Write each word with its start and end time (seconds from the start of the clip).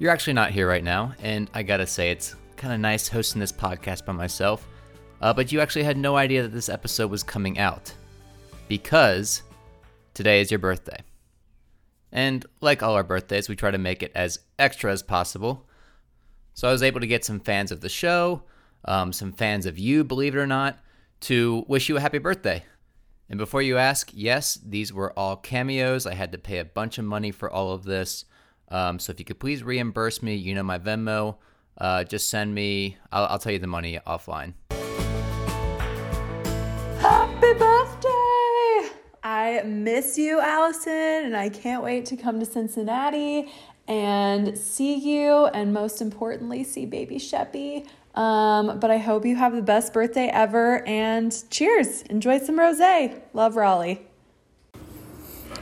You're 0.00 0.12
actually 0.12 0.34
not 0.34 0.52
here 0.52 0.68
right 0.68 0.84
now, 0.84 1.12
and 1.24 1.50
I 1.54 1.64
gotta 1.64 1.86
say, 1.86 2.12
it's 2.12 2.36
kind 2.56 2.72
of 2.72 2.78
nice 2.78 3.08
hosting 3.08 3.40
this 3.40 3.50
podcast 3.50 4.04
by 4.04 4.12
myself. 4.12 4.68
Uh, 5.20 5.32
but 5.32 5.50
you 5.50 5.60
actually 5.60 5.82
had 5.82 5.96
no 5.96 6.16
idea 6.16 6.42
that 6.42 6.52
this 6.52 6.68
episode 6.68 7.10
was 7.10 7.24
coming 7.24 7.58
out 7.58 7.92
because 8.68 9.42
today 10.14 10.40
is 10.40 10.52
your 10.52 10.60
birthday. 10.60 11.00
And 12.12 12.46
like 12.60 12.80
all 12.80 12.94
our 12.94 13.02
birthdays, 13.02 13.48
we 13.48 13.56
try 13.56 13.72
to 13.72 13.78
make 13.78 14.04
it 14.04 14.12
as 14.14 14.38
extra 14.56 14.92
as 14.92 15.02
possible. 15.02 15.66
So 16.54 16.68
I 16.68 16.72
was 16.72 16.84
able 16.84 17.00
to 17.00 17.06
get 17.08 17.24
some 17.24 17.40
fans 17.40 17.72
of 17.72 17.80
the 17.80 17.88
show, 17.88 18.44
um, 18.84 19.12
some 19.12 19.32
fans 19.32 19.66
of 19.66 19.80
you, 19.80 20.04
believe 20.04 20.36
it 20.36 20.38
or 20.38 20.46
not, 20.46 20.78
to 21.22 21.64
wish 21.66 21.88
you 21.88 21.96
a 21.96 22.00
happy 22.00 22.18
birthday. 22.18 22.62
And 23.28 23.36
before 23.36 23.62
you 23.62 23.76
ask, 23.76 24.10
yes, 24.14 24.60
these 24.64 24.92
were 24.92 25.12
all 25.18 25.34
cameos. 25.34 26.06
I 26.06 26.14
had 26.14 26.30
to 26.30 26.38
pay 26.38 26.58
a 26.58 26.64
bunch 26.64 26.98
of 26.98 27.04
money 27.04 27.32
for 27.32 27.50
all 27.50 27.72
of 27.72 27.82
this. 27.82 28.24
Um, 28.70 28.98
so 28.98 29.12
if 29.12 29.18
you 29.18 29.24
could 29.24 29.38
please 29.38 29.62
reimburse 29.62 30.22
me, 30.22 30.34
you 30.34 30.54
know 30.54 30.62
my 30.62 30.78
Venmo. 30.78 31.36
Uh, 31.76 32.04
just 32.04 32.28
send 32.28 32.54
me. 32.54 32.96
I'll, 33.12 33.26
I'll 33.26 33.38
tell 33.38 33.52
you 33.52 33.58
the 33.58 33.66
money 33.66 33.98
offline. 34.06 34.54
Happy 37.00 37.52
birthday! 37.54 38.90
I 39.22 39.62
miss 39.64 40.18
you, 40.18 40.40
Allison, 40.40 40.92
and 40.92 41.36
I 41.36 41.48
can't 41.48 41.82
wait 41.82 42.06
to 42.06 42.16
come 42.16 42.40
to 42.40 42.46
Cincinnati 42.46 43.52
and 43.86 44.56
see 44.58 44.96
you, 44.96 45.46
and 45.46 45.72
most 45.72 46.02
importantly, 46.02 46.64
see 46.64 46.86
baby 46.86 47.16
Sheppy. 47.16 47.86
Um, 48.14 48.80
but 48.80 48.90
I 48.90 48.98
hope 48.98 49.24
you 49.24 49.36
have 49.36 49.54
the 49.54 49.62
best 49.62 49.92
birthday 49.92 50.28
ever, 50.28 50.86
and 50.86 51.32
cheers! 51.50 52.02
Enjoy 52.02 52.38
some 52.38 52.58
rose. 52.58 52.80
Love 53.32 53.56
Raleigh. 53.56 54.07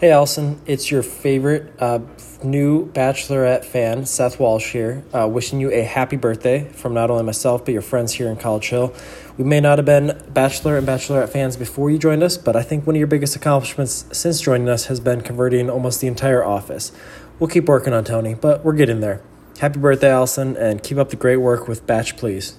Hey, 0.00 0.10
Allison, 0.10 0.60
it's 0.66 0.90
your 0.90 1.04
favorite 1.04 1.72
uh, 1.78 2.00
new 2.42 2.90
Bachelorette 2.90 3.64
fan, 3.64 4.06
Seth 4.06 4.40
Walsh 4.40 4.72
here, 4.72 5.04
uh, 5.14 5.28
wishing 5.28 5.60
you 5.60 5.70
a 5.70 5.82
happy 5.82 6.16
birthday 6.16 6.68
from 6.68 6.94
not 6.94 7.10
only 7.10 7.22
myself, 7.22 7.64
but 7.64 7.72
your 7.72 7.80
friends 7.80 8.12
here 8.12 8.28
in 8.28 8.36
College 8.36 8.70
Hill. 8.70 8.92
We 9.38 9.44
may 9.44 9.60
not 9.60 9.78
have 9.78 9.84
been 9.84 10.20
Bachelor 10.30 10.76
and 10.76 10.86
Bachelorette 10.86 11.28
fans 11.28 11.56
before 11.56 11.92
you 11.92 11.98
joined 11.98 12.24
us, 12.24 12.36
but 12.36 12.56
I 12.56 12.62
think 12.62 12.88
one 12.88 12.96
of 12.96 12.98
your 12.98 13.06
biggest 13.06 13.36
accomplishments 13.36 14.04
since 14.10 14.40
joining 14.40 14.68
us 14.68 14.86
has 14.86 14.98
been 14.98 15.20
converting 15.20 15.70
almost 15.70 16.00
the 16.00 16.08
entire 16.08 16.44
office. 16.44 16.90
We'll 17.38 17.48
keep 17.48 17.66
working 17.66 17.92
on 17.92 18.02
Tony, 18.02 18.34
but 18.34 18.64
we're 18.64 18.74
getting 18.74 18.98
there. 18.98 19.22
Happy 19.60 19.78
birthday, 19.78 20.10
Allison, 20.10 20.56
and 20.56 20.82
keep 20.82 20.98
up 20.98 21.10
the 21.10 21.16
great 21.16 21.36
work 21.36 21.68
with 21.68 21.86
Batch 21.86 22.16
Please. 22.16 22.58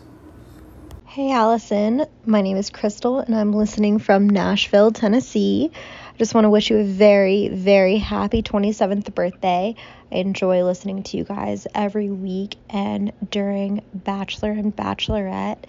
Hey, 1.16 1.32
Allison. 1.32 2.06
My 2.26 2.42
name 2.42 2.58
is 2.58 2.70
Crystal, 2.70 3.20
and 3.20 3.36
I'm 3.36 3.54
listening 3.54 4.00
from 4.00 4.30
Nashville, 4.30 4.92
Tennessee. 4.92 5.72
I 6.16 6.18
just 6.18 6.34
want 6.34 6.46
to 6.46 6.50
wish 6.50 6.70
you 6.70 6.78
a 6.78 6.84
very, 6.86 7.50
very 7.50 7.98
happy 7.98 8.42
27th 8.42 9.14
birthday. 9.14 9.76
I 10.10 10.16
enjoy 10.16 10.64
listening 10.64 11.04
to 11.04 11.18
you 11.18 11.26
guys 11.26 11.68
every 11.76 12.10
week 12.10 12.56
and 12.70 13.12
during 13.30 13.84
Bachelor 13.94 14.52
and 14.52 14.74
Bachelorette. 14.74 15.66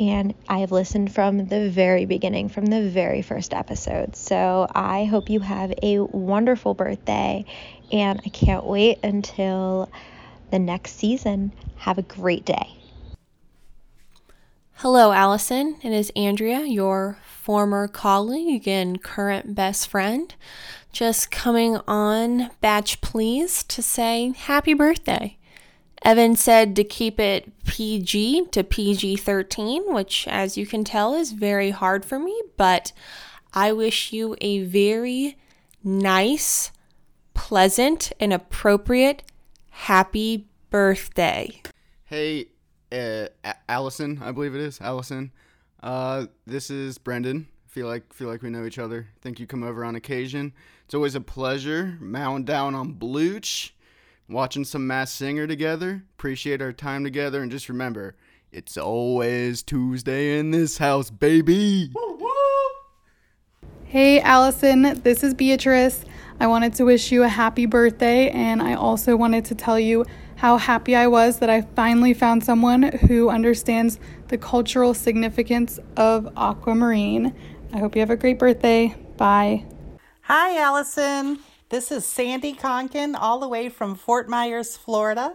And 0.00 0.32
I 0.48 0.60
have 0.60 0.72
listened 0.72 1.14
from 1.14 1.48
the 1.48 1.68
very 1.68 2.06
beginning, 2.06 2.48
from 2.48 2.64
the 2.64 2.88
very 2.88 3.20
first 3.20 3.52
episode. 3.52 4.16
So 4.16 4.66
I 4.74 5.04
hope 5.04 5.28
you 5.28 5.40
have 5.40 5.74
a 5.82 5.98
wonderful 6.00 6.72
birthday. 6.72 7.44
And 7.92 8.22
I 8.24 8.30
can't 8.30 8.64
wait 8.64 9.00
until 9.04 9.90
the 10.50 10.60
next 10.60 10.92
season. 10.96 11.52
Have 11.76 11.98
a 11.98 12.02
great 12.02 12.46
day. 12.46 12.83
Hello, 14.78 15.12
Allison. 15.12 15.76
It 15.82 15.92
is 15.92 16.12
Andrea, 16.16 16.60
your 16.62 17.16
former 17.24 17.86
colleague 17.88 18.66
and 18.66 19.02
current 19.02 19.54
best 19.54 19.88
friend, 19.88 20.34
just 20.92 21.30
coming 21.30 21.78
on 21.86 22.50
Batch 22.60 23.00
Please 23.00 23.62
to 23.64 23.80
say 23.80 24.34
happy 24.36 24.74
birthday. 24.74 25.38
Evan 26.02 26.34
said 26.34 26.74
to 26.76 26.84
keep 26.84 27.18
it 27.20 27.50
PG 27.64 28.46
to 28.50 28.64
PG 28.64 29.16
13, 29.16 29.94
which, 29.94 30.26
as 30.28 30.58
you 30.58 30.66
can 30.66 30.84
tell, 30.84 31.14
is 31.14 31.32
very 31.32 31.70
hard 31.70 32.04
for 32.04 32.18
me, 32.18 32.38
but 32.56 32.92
I 33.54 33.72
wish 33.72 34.12
you 34.12 34.36
a 34.40 34.64
very 34.64 35.38
nice, 35.82 36.72
pleasant, 37.32 38.12
and 38.18 38.32
appropriate 38.32 39.22
happy 39.70 40.46
birthday. 40.68 41.62
Hey, 42.04 42.48
uh, 42.94 43.52
Allison, 43.68 44.20
I 44.22 44.32
believe 44.32 44.54
it 44.54 44.60
is 44.60 44.80
Allison. 44.80 45.32
Uh, 45.82 46.26
this 46.46 46.70
is 46.70 46.98
Brendan. 46.98 47.48
Feel 47.66 47.88
like 47.88 48.12
feel 48.12 48.28
like 48.28 48.42
we 48.42 48.50
know 48.50 48.64
each 48.64 48.78
other. 48.78 49.08
Think 49.20 49.40
you 49.40 49.46
come 49.46 49.62
over 49.62 49.84
on 49.84 49.96
occasion. 49.96 50.52
It's 50.84 50.94
always 50.94 51.14
a 51.14 51.20
pleasure 51.20 51.98
mowing 52.00 52.44
down 52.44 52.74
on 52.74 52.92
Blooch, 52.92 53.74
watching 54.28 54.64
some 54.64 54.86
Masked 54.86 55.18
Singer 55.18 55.46
together. 55.46 56.04
Appreciate 56.16 56.62
our 56.62 56.72
time 56.72 57.02
together, 57.04 57.42
and 57.42 57.50
just 57.50 57.68
remember, 57.68 58.14
it's 58.52 58.76
always 58.76 59.62
Tuesday 59.62 60.38
in 60.38 60.52
this 60.52 60.78
house, 60.78 61.10
baby. 61.10 61.90
Hey, 63.84 64.20
Allison. 64.20 65.00
This 65.02 65.24
is 65.24 65.34
Beatrice. 65.34 66.04
I 66.40 66.46
wanted 66.46 66.74
to 66.74 66.84
wish 66.84 67.12
you 67.12 67.22
a 67.22 67.28
happy 67.28 67.66
birthday, 67.66 68.30
and 68.30 68.60
I 68.60 68.74
also 68.74 69.16
wanted 69.16 69.44
to 69.46 69.54
tell 69.54 69.78
you 69.78 70.04
how 70.44 70.58
happy 70.58 70.94
I 70.94 71.06
was 71.06 71.38
that 71.38 71.48
I 71.48 71.62
finally 71.62 72.12
found 72.12 72.44
someone 72.44 72.82
who 72.82 73.30
understands 73.30 73.98
the 74.28 74.36
cultural 74.36 74.92
significance 74.92 75.80
of 75.96 76.28
aquamarine. 76.36 77.34
I 77.72 77.78
hope 77.78 77.96
you 77.96 78.00
have 78.00 78.10
a 78.10 78.16
great 78.16 78.38
birthday. 78.38 78.94
Bye. 79.16 79.64
Hi, 80.20 80.58
Allison. 80.58 81.38
This 81.70 81.90
is 81.90 82.04
Sandy 82.04 82.52
Conkin, 82.52 83.16
all 83.18 83.40
the 83.40 83.48
way 83.48 83.70
from 83.70 83.94
Fort 83.94 84.28
Myers, 84.28 84.76
Florida. 84.76 85.34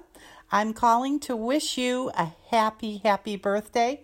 I'm 0.52 0.74
calling 0.74 1.20
to 1.22 1.36
wish 1.36 1.76
you 1.76 2.12
a 2.16 2.32
happy, 2.52 2.98
happy 2.98 3.36
birthday. 3.36 4.04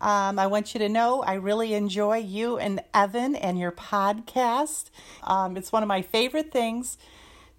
Um, 0.00 0.38
I 0.38 0.46
want 0.46 0.72
you 0.72 0.78
to 0.78 0.88
know 0.88 1.24
I 1.24 1.34
really 1.34 1.74
enjoy 1.74 2.18
you 2.18 2.58
and 2.58 2.80
Evan 2.94 3.34
and 3.34 3.58
your 3.58 3.72
podcast. 3.72 4.90
Um, 5.24 5.56
it's 5.56 5.72
one 5.72 5.82
of 5.82 5.88
my 5.88 6.02
favorite 6.02 6.52
things 6.52 6.96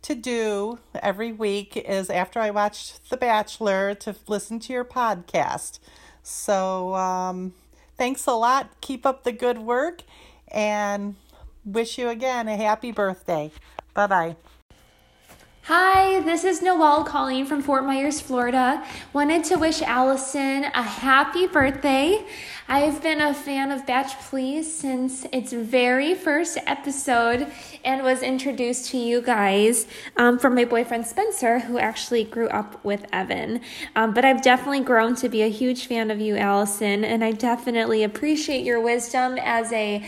to 0.05 0.15
do 0.15 0.77
every 1.01 1.31
week 1.31 1.75
is 1.75 2.11
after 2.11 2.39
I 2.39 2.51
watch 2.51 2.99
The 3.09 3.17
Bachelor 3.17 3.95
to 3.95 4.15
listen 4.27 4.59
to 4.59 4.73
your 4.73 4.85
podcast. 4.85 5.79
So 6.21 6.93
um, 6.93 7.53
thanks 7.97 8.27
a 8.27 8.33
lot. 8.33 8.69
Keep 8.81 9.05
up 9.05 9.23
the 9.23 9.31
good 9.31 9.57
work 9.57 10.03
and 10.49 11.15
wish 11.65 11.97
you 11.97 12.09
again 12.09 12.47
a 12.47 12.55
happy 12.55 12.91
birthday. 12.91 13.51
Bye 13.95 14.07
bye. 14.07 14.35
Hi, 15.67 16.19
this 16.19 16.43
is 16.43 16.61
Noelle 16.61 17.03
calling 17.05 17.47
from 17.47 17.63
Fort 17.63 17.85
Myers, 17.85 18.21
Florida. 18.21 18.85
Wanted 19.13 19.43
to 19.45 19.55
wish 19.55 19.81
Allison 19.81 20.65
a 20.65 20.83
happy 20.83 21.47
birthday. 21.47 22.23
I've 22.67 23.01
been 23.01 23.19
a 23.19 23.33
fan 23.33 23.71
of 23.71 23.83
Batch 23.83 24.15
Please 24.29 24.71
since 24.71 25.25
its 25.33 25.53
very 25.53 26.13
first 26.13 26.59
episode 26.67 27.51
and 27.83 28.03
was 28.03 28.21
introduced 28.21 28.91
to 28.91 28.99
you 28.99 29.23
guys 29.23 29.87
um, 30.17 30.37
from 30.37 30.53
my 30.53 30.65
boyfriend 30.65 31.07
Spencer, 31.07 31.57
who 31.57 31.79
actually 31.79 32.25
grew 32.25 32.47
up 32.49 32.85
with 32.85 33.03
Evan. 33.11 33.61
Um, 33.95 34.13
but 34.13 34.23
I've 34.23 34.43
definitely 34.43 34.81
grown 34.81 35.15
to 35.15 35.29
be 35.29 35.41
a 35.41 35.49
huge 35.49 35.87
fan 35.87 36.11
of 36.11 36.21
you, 36.21 36.37
Allison, 36.37 37.03
and 37.03 37.23
I 37.23 37.31
definitely 37.31 38.03
appreciate 38.03 38.63
your 38.63 38.79
wisdom 38.79 39.39
as 39.41 39.73
a 39.73 40.05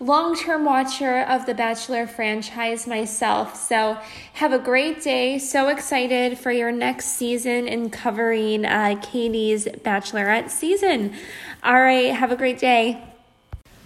long 0.00 0.36
term 0.36 0.64
watcher 0.64 1.20
of 1.22 1.46
the 1.46 1.54
Bachelor 1.54 2.06
franchise 2.06 2.86
myself. 2.86 3.56
So, 3.56 3.98
have 4.34 4.52
a 4.52 4.58
great 4.58 5.02
day. 5.02 5.38
So 5.38 5.68
excited 5.68 6.38
for 6.38 6.50
your 6.50 6.72
next 6.72 7.06
season 7.06 7.68
and 7.68 7.92
covering 7.92 8.64
uh, 8.64 9.00
Katie's 9.02 9.66
Bachelorette 9.66 10.50
season. 10.50 11.14
All 11.62 11.80
right, 11.80 12.12
have 12.12 12.30
a 12.30 12.36
great 12.36 12.58
day. 12.58 13.02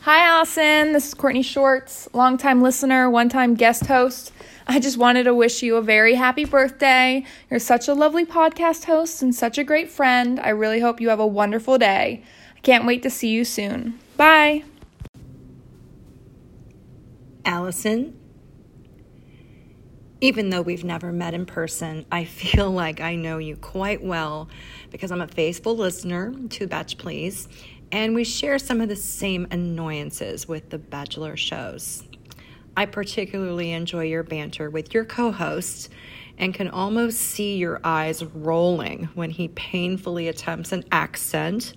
Hi, 0.03 0.27
Allison. 0.27 0.93
This 0.93 1.09
is 1.09 1.15
Courtney 1.15 1.43
Shorts, 1.43 2.09
longtime 2.15 2.63
listener, 2.63 3.11
one 3.11 3.29
time 3.29 3.55
guest 3.55 3.87
host. 3.87 4.33
I 4.67 4.79
just 4.81 4.97
wanted 4.97 5.25
to 5.25 5.35
wish 5.35 5.63
you 5.63 5.77
a 5.77 5.83
very 5.83 6.15
happy 6.15 6.45
birthday. 6.45 7.25
You're 7.51 7.61
such 7.61 7.87
a 7.87 7.93
lovely 7.93 8.25
podcast 8.25 8.85
host 8.85 9.21
and 9.21 9.35
such 9.35 9.59
a 9.59 9.65
great 9.65 9.91
friend. 9.91 10.41
I 10.41 10.51
really 10.51 10.81
hope 10.81 11.01
you 11.01 11.11
have 11.11 11.21
a 11.21 11.27
wonderful 11.27 11.77
day. 11.77 12.23
I 12.57 12.61
can't 12.61 12.87
wait 12.87 13.03
to 13.03 13.11
see 13.11 13.29
you 13.29 13.45
soon. 13.45 13.99
Bye. 14.17 14.65
Allison, 17.45 18.19
even 20.21 20.51
though 20.51 20.63
we've 20.63 20.85
never 20.85 21.13
met 21.13 21.35
in 21.35 21.47
person, 21.47 22.05
I 22.13 22.25
feel 22.25 22.71
like 22.83 23.01
I 23.01 23.15
know 23.17 23.39
you 23.39 23.57
quite 23.57 24.03
well 24.03 24.49
because 24.91 25.11
I'm 25.11 25.23
a 25.23 25.29
faithful 25.29 25.77
listener 25.77 26.35
to 26.51 26.67
Batch 26.67 26.99
Please, 26.99 27.49
and 27.93 28.15
we 28.15 28.25
share 28.25 28.59
some 28.59 28.81
of 28.81 28.89
the 28.89 28.97
same 28.97 29.47
annoyances 29.51 30.47
with 30.47 30.71
the 30.71 30.79
Bachelor 30.79 31.37
shows. 31.37 32.05
I 32.77 32.87
particularly 32.87 33.73
enjoy 33.73 34.05
your 34.05 34.23
banter 34.23 34.71
with 34.71 34.95
your 34.95 35.05
co 35.05 35.33
host 35.33 35.91
and 36.39 36.55
can 36.55 36.69
almost 36.69 37.19
see 37.19 37.57
your 37.57 37.81
eyes 37.85 38.25
rolling 38.25 39.05
when 39.15 39.31
he 39.31 39.49
painfully 39.49 40.29
attempts 40.29 40.73
an 40.73 40.85
accent, 40.91 41.75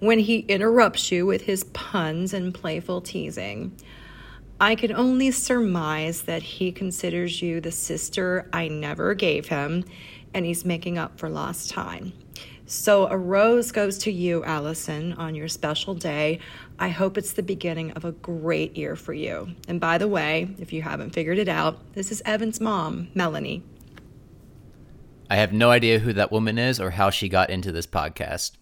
when 0.00 0.18
he 0.18 0.40
interrupts 0.40 1.10
you 1.10 1.24
with 1.24 1.42
his 1.42 1.64
puns 1.64 2.34
and 2.34 2.52
playful 2.52 3.00
teasing. 3.00 3.74
I 4.58 4.74
can 4.74 4.92
only 4.92 5.30
surmise 5.32 6.22
that 6.22 6.42
he 6.42 6.72
considers 6.72 7.42
you 7.42 7.60
the 7.60 7.72
sister 7.72 8.48
I 8.54 8.68
never 8.68 9.12
gave 9.12 9.48
him 9.48 9.84
and 10.32 10.46
he's 10.46 10.64
making 10.64 10.96
up 10.96 11.18
for 11.18 11.28
lost 11.28 11.70
time. 11.70 12.14
So, 12.68 13.06
a 13.06 13.16
rose 13.16 13.70
goes 13.70 13.96
to 13.98 14.10
you, 14.10 14.42
Allison, 14.44 15.12
on 15.12 15.34
your 15.34 15.46
special 15.46 15.94
day. 15.94 16.40
I 16.78 16.88
hope 16.88 17.16
it's 17.16 17.34
the 17.34 17.42
beginning 17.42 17.92
of 17.92 18.04
a 18.04 18.12
great 18.12 18.76
year 18.76 18.96
for 18.96 19.12
you. 19.12 19.54
And 19.68 19.78
by 19.78 19.98
the 19.98 20.08
way, 20.08 20.54
if 20.58 20.72
you 20.72 20.82
haven't 20.82 21.10
figured 21.10 21.38
it 21.38 21.48
out, 21.48 21.92
this 21.92 22.10
is 22.10 22.22
Evan's 22.24 22.60
mom, 22.60 23.08
Melanie. 23.14 23.62
I 25.30 25.36
have 25.36 25.52
no 25.52 25.70
idea 25.70 26.00
who 26.00 26.12
that 26.14 26.32
woman 26.32 26.58
is 26.58 26.80
or 26.80 26.90
how 26.90 27.10
she 27.10 27.28
got 27.28 27.50
into 27.50 27.72
this 27.72 27.86
podcast. 27.86 28.52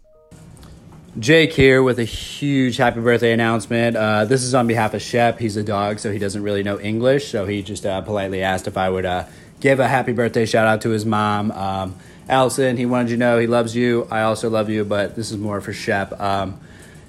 Jake 1.19 1.53
here 1.53 1.81
with 1.81 2.01
a 2.01 2.05
huge 2.05 2.77
happy 2.77 3.01
birthday 3.01 3.33
announcement. 3.33 3.97
Uh, 3.97 4.25
this 4.25 4.43
is 4.43 4.53
on 4.53 4.67
behalf 4.67 4.95
of 4.95 5.03
Shep. 5.03 5.39
He's 5.39 5.57
a 5.57 5.63
dog, 5.63 6.01
so 6.01 6.11
he 6.11 6.19
doesn't 6.19 6.43
really 6.43 6.65
know 6.65 6.81
English. 6.81 7.31
So 7.31 7.47
he 7.47 7.63
just 7.63 7.87
uh, 7.87 8.01
politely 8.01 8.43
asked 8.43 8.67
if 8.67 8.77
I 8.77 8.91
would 8.91 9.05
uh, 9.05 9.27
give 9.61 9.79
a 9.79 9.87
happy 9.87 10.13
birthday 10.13 10.45
shout 10.45 10.67
out 10.67 10.83
to 10.83 10.91
his 10.91 11.07
mom. 11.07 11.53
Um, 11.53 11.97
Allison, 12.29 12.77
he 12.77 12.85
wanted 12.85 13.11
you 13.11 13.17
to 13.17 13.21
know 13.21 13.39
he 13.39 13.47
loves 13.47 13.77
you. 13.77 14.09
I 14.11 14.23
also 14.23 14.51
love 14.51 14.69
you, 14.71 14.85
but 14.85 15.15
this 15.15 15.31
is 15.31 15.37
more 15.37 15.61
for 15.61 15.73
Shep. 15.73 16.21
Um, 16.21 16.59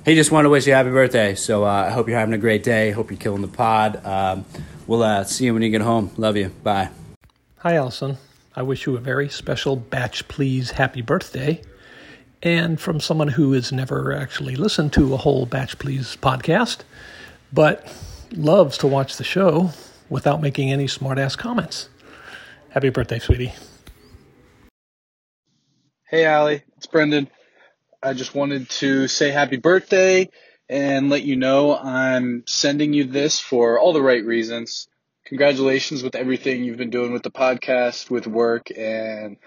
he 0.05 0.13
just 0.13 0.31
wanted 0.31 0.43
to 0.43 0.49
wish 0.49 0.67
you 0.67 0.73
a 0.73 0.75
happy 0.75 0.91
birthday. 0.91 1.33
So 1.33 1.63
uh, 1.63 1.67
I 1.67 1.89
hope 1.89 2.07
you're 2.07 2.19
having 2.19 2.35
a 2.35 2.39
great 2.39 2.61
day. 2.61 2.91
Hope 2.91 3.09
you're 3.09 3.19
killing 3.19 3.41
the 3.41 3.47
pod. 3.47 4.05
Um, 4.05 4.45
we'll 4.85 5.01
uh, 5.01 5.23
see 5.23 5.45
you 5.45 5.53
when 5.53 5.63
you 5.63 5.71
get 5.71 5.81
home. 5.81 6.11
Love 6.17 6.37
you. 6.37 6.49
Bye. 6.49 6.89
Hi, 7.57 7.75
Allison. 7.75 8.17
I 8.55 8.61
wish 8.61 8.85
you 8.85 8.95
a 8.95 8.99
very 8.99 9.29
special 9.29 9.75
batch 9.75 10.27
please 10.27 10.71
happy 10.71 11.01
birthday. 11.01 11.59
And 12.45 12.79
from 12.79 12.99
someone 12.99 13.29
who 13.29 13.53
has 13.53 13.71
never 13.71 14.13
actually 14.13 14.55
listened 14.55 14.93
to 14.93 15.15
a 15.15 15.17
whole 15.17 15.47
batch 15.47 15.79
please 15.79 16.15
podcast, 16.15 16.81
but 17.51 17.91
loves 18.33 18.77
to 18.77 18.87
watch 18.87 19.17
the 19.17 19.23
show 19.23 19.71
without 20.09 20.43
making 20.43 20.71
any 20.71 20.85
smart 20.85 21.17
ass 21.17 21.35
comments. 21.35 21.89
Happy 22.69 22.89
birthday, 22.89 23.17
sweetie. 23.17 23.51
Hey, 26.07 26.25
Allie, 26.25 26.61
it's 26.77 26.85
Brendan. 26.85 27.29
I 28.03 28.13
just 28.13 28.35
wanted 28.35 28.69
to 28.69 29.07
say 29.07 29.31
happy 29.31 29.57
birthday 29.57 30.29
and 30.69 31.09
let 31.09 31.23
you 31.23 31.37
know 31.37 31.75
I'm 31.75 32.43
sending 32.45 32.93
you 32.93 33.05
this 33.05 33.39
for 33.39 33.79
all 33.79 33.91
the 33.91 34.03
right 34.03 34.23
reasons. 34.23 34.87
Congratulations 35.25 36.03
with 36.03 36.13
everything 36.13 36.63
you've 36.63 36.77
been 36.77 36.91
doing 36.91 37.11
with 37.11 37.23
the 37.23 37.31
podcast, 37.31 38.11
with 38.11 38.27
work, 38.27 38.67
and 38.77 39.37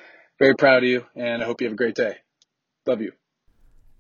very 0.41 0.57
proud 0.57 0.83
of 0.83 0.89
you. 0.89 1.07
And 1.15 1.41
I 1.41 1.47
hope 1.47 1.61
you 1.61 1.69
have 1.69 1.75
a 1.75 1.77
great 1.77 1.95
day. 1.95 2.17
You. 2.97 3.13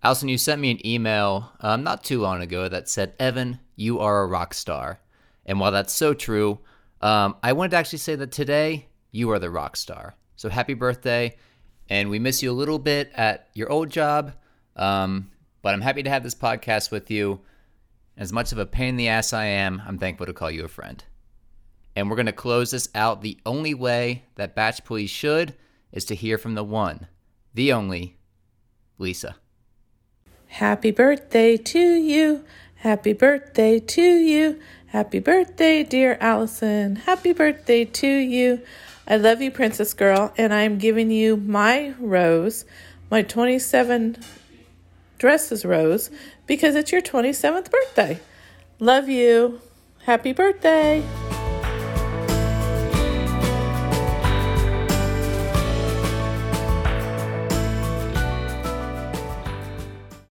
Allison, 0.02 0.28
you 0.28 0.38
sent 0.38 0.60
me 0.60 0.70
an 0.70 0.86
email 0.86 1.52
um, 1.60 1.82
not 1.82 2.04
too 2.04 2.20
long 2.20 2.40
ago 2.40 2.68
that 2.68 2.88
said, 2.88 3.14
Evan, 3.18 3.58
you 3.76 3.98
are 3.98 4.22
a 4.22 4.26
rock 4.26 4.54
star. 4.54 5.00
And 5.44 5.60
while 5.60 5.72
that's 5.72 5.92
so 5.92 6.14
true, 6.14 6.60
um, 7.00 7.36
I 7.42 7.52
wanted 7.52 7.70
to 7.72 7.76
actually 7.76 7.98
say 7.98 8.14
that 8.16 8.32
today 8.32 8.86
you 9.10 9.30
are 9.30 9.38
the 9.38 9.50
rock 9.50 9.76
star. 9.76 10.14
So 10.36 10.48
happy 10.48 10.74
birthday. 10.74 11.36
And 11.90 12.10
we 12.10 12.18
miss 12.18 12.42
you 12.42 12.50
a 12.50 12.52
little 12.52 12.78
bit 12.78 13.10
at 13.14 13.48
your 13.54 13.70
old 13.70 13.90
job. 13.90 14.34
Um, 14.76 15.30
but 15.62 15.74
I'm 15.74 15.80
happy 15.80 16.02
to 16.02 16.10
have 16.10 16.22
this 16.22 16.34
podcast 16.34 16.90
with 16.90 17.10
you. 17.10 17.40
As 18.16 18.32
much 18.32 18.52
of 18.52 18.58
a 18.58 18.66
pain 18.66 18.90
in 18.90 18.96
the 18.96 19.08
ass 19.08 19.32
I 19.32 19.46
am, 19.46 19.82
I'm 19.86 19.98
thankful 19.98 20.26
to 20.26 20.32
call 20.32 20.50
you 20.50 20.64
a 20.64 20.68
friend. 20.68 21.02
And 21.96 22.08
we're 22.08 22.16
going 22.16 22.26
to 22.26 22.32
close 22.32 22.70
this 22.70 22.88
out 22.94 23.22
the 23.22 23.38
only 23.46 23.74
way 23.74 24.24
that 24.36 24.54
Batch 24.54 24.84
Please 24.84 25.10
should 25.10 25.54
is 25.92 26.04
to 26.06 26.14
hear 26.14 26.38
from 26.38 26.54
the 26.54 26.64
one, 26.64 27.08
the 27.54 27.72
only, 27.72 28.17
Lisa. 28.98 29.36
Happy 30.48 30.90
birthday 30.90 31.56
to 31.56 31.78
you. 31.78 32.44
Happy 32.76 33.12
birthday 33.12 33.78
to 33.78 34.02
you. 34.02 34.60
Happy 34.88 35.18
birthday, 35.18 35.82
dear 35.82 36.16
Allison. 36.20 36.96
Happy 36.96 37.32
birthday 37.32 37.84
to 37.84 38.06
you. 38.06 38.60
I 39.06 39.16
love 39.16 39.42
you, 39.42 39.50
Princess 39.50 39.94
Girl, 39.94 40.32
and 40.36 40.52
I'm 40.52 40.78
giving 40.78 41.10
you 41.10 41.36
my 41.36 41.94
rose, 41.98 42.64
my 43.10 43.22
27 43.22 44.16
dresses 45.18 45.64
rose, 45.64 46.10
because 46.46 46.74
it's 46.74 46.92
your 46.92 47.02
27th 47.02 47.70
birthday. 47.70 48.20
Love 48.78 49.08
you. 49.08 49.60
Happy 50.04 50.32
birthday. 50.32 51.02